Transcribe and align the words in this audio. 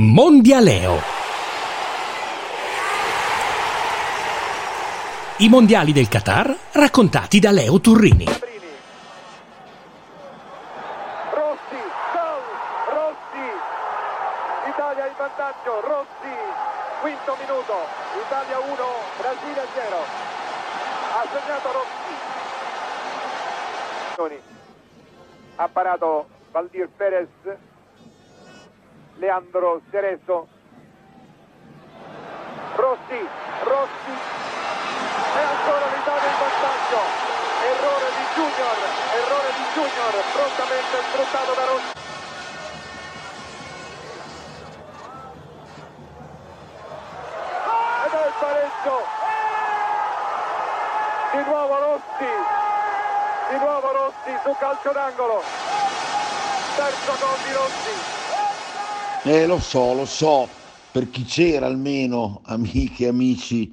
Mondialeo. 0.00 1.00
I 5.36 5.48
mondiali 5.50 5.92
del 5.92 6.08
Qatar 6.08 6.56
raccontati 6.72 7.38
da 7.38 7.50
Leo 7.50 7.78
Turrini. 7.78 8.24
Rossi, 8.24 8.40
gol, 12.08 12.42
Rossi, 12.88 13.46
Italia 14.70 15.06
in 15.08 15.14
vantaggio, 15.18 15.80
Rossi, 15.82 16.34
quinto 17.02 17.36
minuto, 17.38 17.74
Italia 18.24 18.58
1, 18.60 18.74
Brasile 19.18 19.66
0, 19.74 19.96
ha 21.12 21.26
segnato 21.30 21.72
Rossi. 24.16 24.40
Ha 25.56 25.68
parato 25.68 26.28
Valdir 26.50 26.88
Perez, 26.96 27.28
Leandro 29.16 29.80
Cerezo, 29.90 30.48
Rossi, 32.76 33.28
Rossi, 33.62 34.14
e 35.34 35.40
ancora 35.40 35.86
l'Italia 35.94 36.28
in 36.28 36.36
vantaggio, 36.38 37.00
errore 37.62 38.08
di 38.16 38.24
Junior, 38.34 38.76
errore 39.14 39.52
di 39.56 39.64
Junior, 39.74 40.24
prontamente 40.32 40.96
sfruttato 41.10 41.52
da 41.54 41.64
Rossi. 41.64 42.00
Ed 48.04 48.12
è 48.12 48.26
il 48.26 48.34
pareggio, 48.40 49.06
di 51.32 51.42
nuovo 51.44 51.78
Rossi, 51.78 52.32
di 53.50 53.58
nuovo 53.58 53.92
Rossi 53.92 54.38
su 54.42 54.56
calcio 54.58 54.90
d'angolo, 54.90 55.42
terzo 56.76 57.16
gol 57.18 57.38
di 57.44 57.52
Rossi. 57.52 58.21
Eh, 59.24 59.46
lo 59.46 59.60
so, 59.60 59.94
lo 59.94 60.04
so, 60.04 60.48
per 60.90 61.08
chi 61.08 61.22
c'era 61.22 61.66
almeno, 61.66 62.40
amiche 62.46 63.04
e 63.04 63.08
amici 63.08 63.72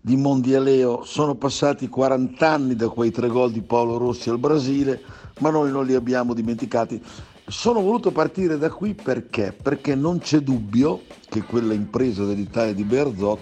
di 0.00 0.16
Mondialeo, 0.16 1.04
sono 1.04 1.34
passati 1.34 1.86
40 1.86 2.50
anni 2.50 2.76
da 2.76 2.88
quei 2.88 3.10
tre 3.10 3.28
gol 3.28 3.52
di 3.52 3.60
Paolo 3.60 3.98
Rossi 3.98 4.30
al 4.30 4.38
Brasile, 4.38 5.02
ma 5.40 5.50
noi 5.50 5.70
non 5.70 5.84
li 5.84 5.94
abbiamo 5.94 6.32
dimenticati. 6.32 6.98
Sono 7.46 7.82
voluto 7.82 8.10
partire 8.10 8.56
da 8.56 8.70
qui 8.70 8.94
perché? 8.94 9.52
Perché 9.52 9.94
non 9.94 10.18
c'è 10.18 10.38
dubbio 10.38 11.02
che 11.28 11.42
quella 11.42 11.74
impresa 11.74 12.24
dell'Italia 12.24 12.72
di 12.72 12.84
Berzot 12.84 13.40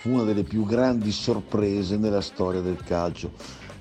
fu 0.00 0.10
una 0.10 0.24
delle 0.24 0.42
più 0.42 0.64
grandi 0.64 1.12
sorprese 1.12 1.96
nella 1.96 2.20
storia 2.20 2.60
del 2.60 2.82
calcio. 2.84 3.30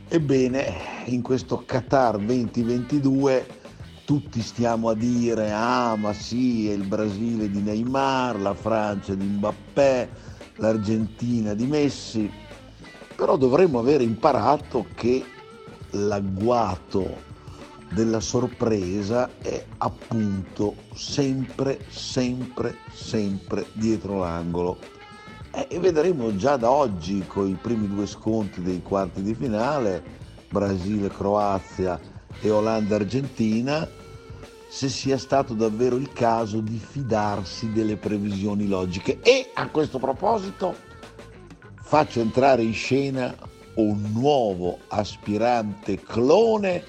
Ebbene, 0.07 0.71
in 1.05 1.23
questo 1.23 1.63
Qatar 1.65 2.19
2022 2.19 3.45
tutti 4.07 4.41
stiamo 4.41 4.87
a 4.87 4.95
dire 4.95 5.51
ah 5.51 5.97
ma 5.97 6.13
sì 6.13 6.69
è 6.69 6.71
il 6.71 6.87
Brasile 6.87 7.51
di 7.51 7.61
Neymar, 7.61 8.39
la 8.39 8.53
Francia 8.53 9.13
di 9.13 9.25
Mbappé, 9.25 10.09
l'Argentina 10.55 11.53
di 11.53 11.65
Messi, 11.65 12.31
però 13.17 13.35
dovremmo 13.35 13.79
aver 13.79 13.99
imparato 13.99 14.85
che 14.95 15.25
l'agguato 15.89 17.17
della 17.91 18.21
sorpresa 18.21 19.29
è 19.41 19.65
appunto 19.79 20.75
sempre, 20.93 21.85
sempre, 21.89 22.77
sempre 22.89 23.65
dietro 23.73 24.19
l'angolo. 24.19 24.77
E 25.51 25.79
vedremo 25.79 26.33
già 26.37 26.55
da 26.55 26.71
oggi 26.71 27.25
con 27.27 27.49
i 27.49 27.57
primi 27.61 27.89
due 27.89 28.05
sconti 28.05 28.61
dei 28.61 28.81
quarti 28.81 29.21
di 29.21 29.35
finale, 29.35 30.01
Brasile-Croazia 30.49 32.15
e 32.41 32.49
Olanda-Argentina, 32.49 33.87
se 34.69 34.89
sia 34.89 35.17
stato 35.17 35.53
davvero 35.53 35.95
il 35.95 36.11
caso 36.13 36.59
di 36.59 36.77
fidarsi 36.77 37.71
delle 37.71 37.95
previsioni 37.95 38.67
logiche. 38.67 39.19
E 39.21 39.49
a 39.53 39.67
questo 39.69 39.97
proposito 39.97 40.75
faccio 41.81 42.19
entrare 42.19 42.61
in 42.61 42.73
scena 42.73 43.33
un 43.75 44.11
nuovo 44.11 44.79
aspirante 44.87 46.01
clone, 46.01 46.83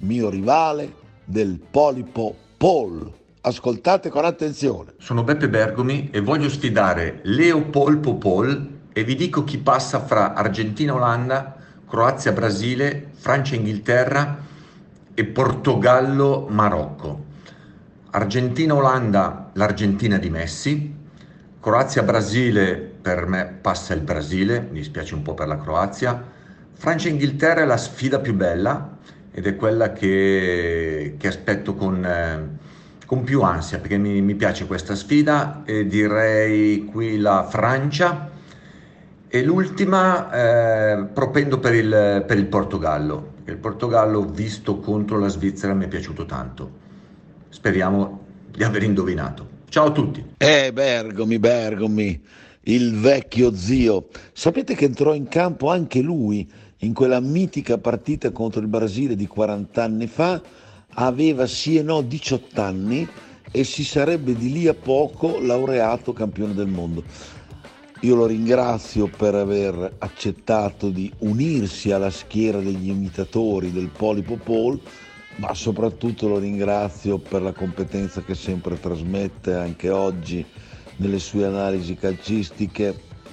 mio 0.00 0.28
rivale, 0.28 0.94
del 1.24 1.58
polipo 1.58 2.36
Paul. 2.56 3.10
Ascoltate 3.40 4.08
con 4.08 4.24
attenzione. 4.24 4.94
Sono 4.98 5.24
Beppe 5.24 5.48
Bergomi 5.48 6.10
e 6.12 6.20
voglio 6.20 6.48
sfidare 6.48 7.20
Leo 7.24 7.62
Polpo 7.62 8.14
Paul 8.14 8.80
e 8.92 9.02
vi 9.02 9.16
dico 9.16 9.42
chi 9.42 9.58
passa 9.58 10.04
fra 10.04 10.34
Argentina-Olanda, 10.34 11.56
Croazia-Brasile, 11.88 13.10
Francia-Inghilterra 13.14 14.50
e 15.14 15.24
Portogallo-Marocco. 15.24 17.30
Argentina-Olanda, 18.10 19.50
l'Argentina 19.54 20.18
di 20.18 20.30
Messi. 20.30 20.94
Croazia-Brasile, 21.60 22.90
per 23.00 23.26
me 23.26 23.58
passa 23.60 23.94
il 23.94 24.00
Brasile, 24.00 24.68
mi 24.70 24.78
dispiace 24.78 25.14
un 25.14 25.22
po' 25.22 25.34
per 25.34 25.48
la 25.48 25.58
Croazia. 25.58 26.30
Francia-Inghilterra 26.72 27.62
è 27.62 27.64
la 27.64 27.76
sfida 27.76 28.18
più 28.18 28.34
bella 28.34 28.96
ed 29.30 29.46
è 29.46 29.56
quella 29.56 29.92
che, 29.92 31.14
che 31.18 31.26
aspetto 31.26 31.74
con, 31.74 32.04
eh, 32.04 32.48
con, 33.06 33.24
più 33.24 33.42
ansia 33.42 33.78
perché 33.78 33.96
mi, 33.96 34.20
mi 34.20 34.34
piace 34.34 34.66
questa 34.66 34.94
sfida 34.94 35.62
e 35.64 35.86
direi 35.86 36.84
qui 36.84 37.18
la 37.18 37.46
Francia. 37.48 38.30
E 39.28 39.42
l'ultima 39.42 40.30
eh, 40.30 41.04
propendo 41.04 41.58
per 41.58 41.74
il, 41.74 42.24
per 42.26 42.36
il 42.36 42.46
Portogallo. 42.46 43.31
Il 43.44 43.56
Portogallo 43.56 44.24
visto 44.24 44.78
contro 44.78 45.18
la 45.18 45.26
Svizzera 45.26 45.74
mi 45.74 45.86
è 45.86 45.88
piaciuto 45.88 46.24
tanto. 46.24 46.70
Speriamo 47.48 48.20
di 48.50 48.62
aver 48.62 48.84
indovinato. 48.84 49.48
Ciao 49.68 49.86
a 49.86 49.90
tutti. 49.90 50.24
Eh, 50.36 50.70
Bergomi, 50.72 51.40
Bergomi, 51.40 52.22
il 52.62 53.00
vecchio 53.00 53.54
zio. 53.56 54.08
Sapete 54.32 54.74
che 54.76 54.84
entrò 54.84 55.12
in 55.12 55.26
campo 55.26 55.70
anche 55.70 56.00
lui 56.00 56.48
in 56.78 56.94
quella 56.94 57.18
mitica 57.18 57.78
partita 57.78 58.30
contro 58.30 58.60
il 58.60 58.68
Brasile 58.68 59.16
di 59.16 59.26
40 59.26 59.82
anni 59.82 60.06
fa? 60.06 60.40
Aveva 60.94 61.46
sì 61.46 61.78
e 61.78 61.82
no 61.82 62.00
18 62.02 62.60
anni 62.60 63.08
e 63.50 63.64
si 63.64 63.82
sarebbe 63.82 64.34
di 64.34 64.52
lì 64.52 64.68
a 64.68 64.74
poco 64.74 65.40
laureato 65.40 66.12
campione 66.12 66.54
del 66.54 66.68
mondo. 66.68 67.02
Io 68.04 68.16
lo 68.16 68.26
ringrazio 68.26 69.06
per 69.06 69.36
aver 69.36 69.94
accettato 69.98 70.88
di 70.88 71.12
unirsi 71.18 71.92
alla 71.92 72.10
schiera 72.10 72.58
degli 72.58 72.88
imitatori 72.88 73.70
del 73.70 73.90
Polipo 73.96 74.36
Paul, 74.42 74.80
ma 75.36 75.54
soprattutto 75.54 76.26
lo 76.26 76.38
ringrazio 76.38 77.18
per 77.18 77.42
la 77.42 77.52
competenza 77.52 78.22
che 78.22 78.34
sempre 78.34 78.80
trasmette 78.80 79.54
anche 79.54 79.90
oggi 79.90 80.44
nelle 80.96 81.20
sue 81.20 81.44
analisi 81.44 81.94
calcistiche. 81.94 82.92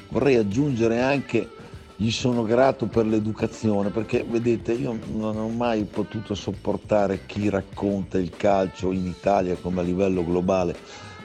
Vorrei 0.10 0.36
aggiungere 0.36 1.02
anche 1.02 1.50
gli 1.96 2.12
sono 2.12 2.44
grato 2.44 2.86
per 2.86 3.08
l'educazione 3.08 3.90
perché 3.90 4.24
vedete 4.24 4.74
io 4.74 5.00
non 5.16 5.36
ho 5.36 5.50
mai 5.50 5.84
potuto 5.86 6.36
sopportare 6.36 7.26
chi 7.26 7.50
racconta 7.50 8.20
il 8.20 8.30
calcio 8.38 8.92
in 8.92 9.08
Italia 9.08 9.56
come 9.56 9.82
a 9.82 9.84
livello 9.84 10.24
globale 10.24 10.78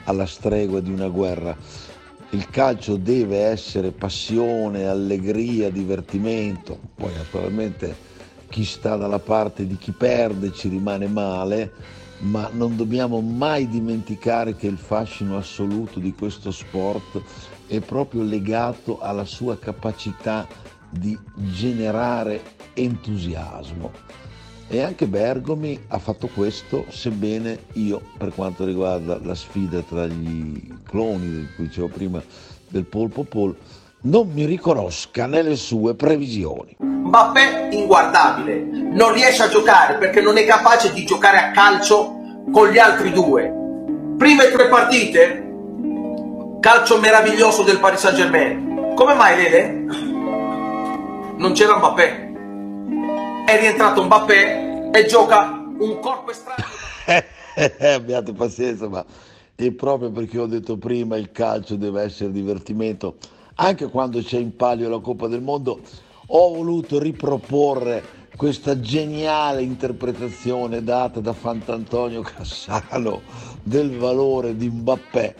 alla 0.05 0.25
stregua 0.25 0.79
di 0.79 0.91
una 0.91 1.09
guerra 1.09 1.93
il 2.31 2.49
calcio 2.49 2.97
deve 2.97 3.37
essere 3.37 3.91
passione, 3.91 4.87
allegria, 4.87 5.69
divertimento, 5.69 6.77
poi 6.95 7.13
naturalmente 7.13 7.95
chi 8.49 8.65
sta 8.65 8.95
dalla 8.95 9.19
parte 9.19 9.67
di 9.67 9.77
chi 9.77 9.91
perde 9.91 10.51
ci 10.53 10.69
rimane 10.69 11.07
male, 11.07 11.71
ma 12.19 12.49
non 12.51 12.75
dobbiamo 12.75 13.21
mai 13.21 13.67
dimenticare 13.67 14.55
che 14.55 14.67
il 14.67 14.77
fascino 14.77 15.37
assoluto 15.37 15.99
di 15.99 16.13
questo 16.13 16.51
sport 16.51 17.21
è 17.67 17.79
proprio 17.79 18.23
legato 18.23 18.99
alla 18.99 19.25
sua 19.25 19.57
capacità 19.57 20.47
di 20.89 21.17
generare 21.35 22.41
entusiasmo. 22.73 23.91
E 24.67 24.81
anche 24.81 25.05
Bergomi 25.05 25.79
ha 25.89 25.99
fatto 25.99 26.27
questo, 26.33 26.85
sebbene 26.89 27.65
io, 27.73 28.01
per 28.17 28.33
quanto 28.33 28.65
riguarda 28.65 29.19
la 29.21 29.35
sfida 29.35 29.81
tra 29.81 30.07
gli 30.07 30.67
cloni, 30.83 31.29
di 31.29 31.47
cui 31.55 31.67
dicevo 31.67 31.87
prima, 31.87 32.21
del 32.67 32.85
Polpo 32.85 33.23
Pol, 33.23 33.55
non 34.01 34.31
mi 34.33 34.45
riconosca 34.45 35.27
nelle 35.27 35.55
sue 35.55 35.93
previsioni. 35.93 36.77
Mbappé 36.79 37.69
inguardabile, 37.71 38.63
non 38.91 39.13
riesce 39.13 39.43
a 39.43 39.49
giocare 39.49 39.97
perché 39.97 40.21
non 40.21 40.37
è 40.37 40.45
capace 40.45 40.91
di 40.93 41.05
giocare 41.05 41.37
a 41.37 41.51
calcio 41.51 42.43
con 42.51 42.69
gli 42.69 42.79
altri 42.79 43.11
due. 43.11 43.53
Prime 44.17 44.49
tre 44.49 44.67
partite, 44.67 45.47
calcio 46.59 46.99
meraviglioso 46.99 47.61
del 47.61 47.79
Paris 47.79 47.99
Saint 47.99 48.17
Germain. 48.17 48.93
Come 48.95 49.13
mai 49.13 49.35
Lele? 49.35 49.85
Non 51.37 51.51
c'era 51.53 51.77
Mbappé 51.77 52.24
è 53.45 53.59
rientrato 53.59 54.03
Mbappé 54.03 54.89
e 54.91 55.05
gioca 55.05 55.63
un 55.77 55.99
corpo 55.99 56.31
estraneo. 56.31 56.65
Abbiate 57.95 58.33
pazienza, 58.33 58.89
ma 58.89 59.05
è 59.53 59.71
proprio 59.71 60.09
perché 60.09 60.39
ho 60.39 60.47
detto 60.47 60.77
prima 60.77 61.15
il 61.15 61.31
calcio 61.31 61.75
deve 61.75 62.01
essere 62.01 62.31
divertimento. 62.31 63.17
Anche 63.55 63.87
quando 63.87 64.19
c'è 64.21 64.39
in 64.39 64.55
palio 64.55 64.89
la 64.89 64.99
Coppa 64.99 65.27
del 65.27 65.41
Mondo, 65.41 65.79
ho 66.27 66.53
voluto 66.53 66.99
riproporre 66.99 68.03
questa 68.35 68.79
geniale 68.79 69.61
interpretazione 69.61 70.83
data 70.83 71.19
da 71.19 71.33
Fantantonio 71.33 72.21
Cassano 72.21 73.21
del 73.61 73.95
valore 73.95 74.55
di 74.55 74.69
Mbappé. 74.69 75.35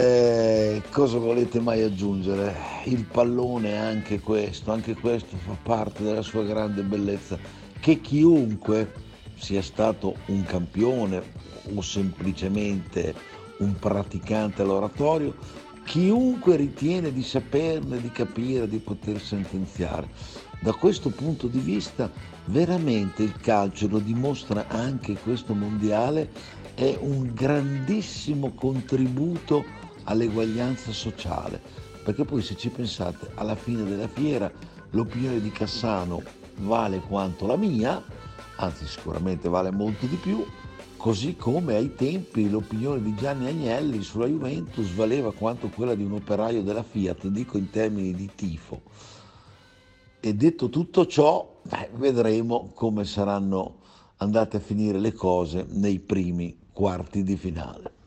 Eh, 0.00 0.80
cosa 0.92 1.18
volete 1.18 1.58
mai 1.58 1.82
aggiungere? 1.82 2.54
Il 2.84 3.02
pallone 3.02 3.76
anche 3.76 4.20
questo, 4.20 4.70
anche 4.70 4.94
questo 4.94 5.36
fa 5.38 5.56
parte 5.60 6.04
della 6.04 6.22
sua 6.22 6.44
grande 6.44 6.82
bellezza, 6.82 7.36
che 7.80 8.00
chiunque 8.00 8.92
sia 9.34 9.60
stato 9.60 10.14
un 10.26 10.44
campione 10.44 11.20
o 11.74 11.80
semplicemente 11.80 13.12
un 13.58 13.74
praticante 13.76 14.62
all'oratorio, 14.62 15.34
chiunque 15.84 16.54
ritiene 16.54 17.12
di 17.12 17.24
saperne, 17.24 18.00
di 18.00 18.12
capire, 18.12 18.68
di 18.68 18.78
poter 18.78 19.20
sentenziare. 19.20 20.08
Da 20.60 20.74
questo 20.74 21.10
punto 21.10 21.48
di 21.48 21.58
vista 21.58 22.08
veramente 22.44 23.24
il 23.24 23.36
calcio 23.40 23.88
lo 23.88 23.98
dimostra 23.98 24.68
anche 24.68 25.14
questo 25.14 25.54
mondiale, 25.54 26.30
è 26.76 26.96
un 27.00 27.32
grandissimo 27.34 28.52
contributo 28.54 29.86
all'eguaglianza 30.08 30.92
sociale, 30.92 31.60
perché 32.02 32.24
poi 32.24 32.42
se 32.42 32.56
ci 32.56 32.70
pensate 32.70 33.30
alla 33.34 33.54
fine 33.54 33.84
della 33.84 34.08
fiera 34.08 34.50
l'opinione 34.90 35.40
di 35.40 35.50
Cassano 35.50 36.22
vale 36.60 36.98
quanto 37.00 37.46
la 37.46 37.56
mia, 37.56 38.02
anzi 38.56 38.86
sicuramente 38.86 39.48
vale 39.48 39.70
molto 39.70 40.06
di 40.06 40.16
più, 40.16 40.44
così 40.96 41.36
come 41.36 41.76
ai 41.76 41.94
tempi 41.94 42.50
l'opinione 42.50 43.02
di 43.02 43.14
Gianni 43.14 43.48
Agnelli 43.48 44.02
sulla 44.02 44.26
Juventus 44.26 44.92
valeva 44.94 45.32
quanto 45.32 45.68
quella 45.68 45.94
di 45.94 46.02
un 46.02 46.12
operaio 46.12 46.62
della 46.62 46.82
Fiat, 46.82 47.26
dico 47.26 47.58
in 47.58 47.70
termini 47.70 48.14
di 48.14 48.30
tifo. 48.34 48.80
E 50.20 50.34
detto 50.34 50.68
tutto 50.68 51.06
ciò, 51.06 51.60
beh, 51.62 51.90
vedremo 51.94 52.72
come 52.74 53.04
saranno 53.04 53.76
andate 54.16 54.56
a 54.56 54.60
finire 54.60 54.98
le 54.98 55.12
cose 55.12 55.64
nei 55.68 56.00
primi 56.00 56.56
quarti 56.72 57.22
di 57.22 57.36
finale. 57.36 57.97